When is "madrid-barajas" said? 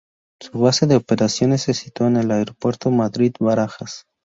2.95-4.07